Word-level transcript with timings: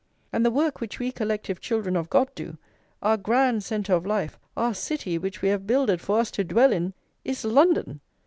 And 0.33 0.43
the 0.43 0.49
work 0.49 0.81
which 0.81 0.97
we 0.97 1.11
collective 1.11 1.61
children 1.61 1.95
of 1.95 2.09
God 2.09 2.33
do, 2.33 2.57
our 3.03 3.17
grand 3.17 3.63
centre 3.63 3.93
of 3.93 4.03
life, 4.03 4.39
our 4.57 4.73
city 4.73 5.19
which 5.19 5.43
we 5.43 5.49
have 5.49 5.67
builded 5.67 6.01
for 6.01 6.19
us 6.19 6.31
to 6.31 6.43
dwell 6.43 6.73
in, 6.73 6.95
is 7.23 7.45
London! 7.45 8.01